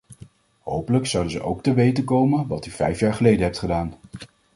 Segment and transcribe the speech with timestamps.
[0.63, 3.93] Hopelijk zouden ze ook te weten komen wat u vijf jaar geleden hebt gedaan.